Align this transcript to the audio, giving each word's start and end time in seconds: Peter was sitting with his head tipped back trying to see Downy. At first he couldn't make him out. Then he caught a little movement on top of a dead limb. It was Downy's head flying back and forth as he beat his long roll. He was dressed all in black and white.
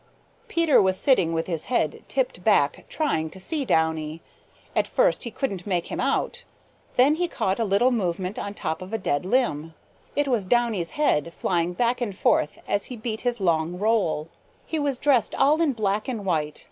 Peter 0.47 0.81
was 0.81 0.97
sitting 0.97 1.31
with 1.31 1.45
his 1.45 1.65
head 1.65 2.03
tipped 2.07 2.43
back 2.43 2.83
trying 2.89 3.29
to 3.29 3.39
see 3.39 3.63
Downy. 3.63 4.19
At 4.75 4.87
first 4.87 5.25
he 5.25 5.29
couldn't 5.29 5.67
make 5.67 5.91
him 5.91 5.99
out. 5.99 6.43
Then 6.95 7.13
he 7.13 7.27
caught 7.27 7.59
a 7.59 7.63
little 7.65 7.91
movement 7.91 8.39
on 8.39 8.55
top 8.55 8.81
of 8.81 8.93
a 8.93 8.97
dead 8.97 9.27
limb. 9.27 9.75
It 10.15 10.27
was 10.27 10.43
Downy's 10.43 10.89
head 10.97 11.31
flying 11.37 11.73
back 11.73 12.01
and 12.01 12.17
forth 12.17 12.57
as 12.67 12.85
he 12.85 12.95
beat 12.97 13.21
his 13.21 13.39
long 13.39 13.77
roll. 13.77 14.27
He 14.65 14.79
was 14.79 14.97
dressed 14.97 15.35
all 15.35 15.61
in 15.61 15.73
black 15.73 16.07
and 16.07 16.25
white. 16.25 16.59